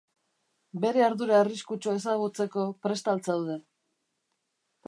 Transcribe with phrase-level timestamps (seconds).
[0.85, 3.63] Bere ardura arriskutsua ezagutzeko prest al zaude?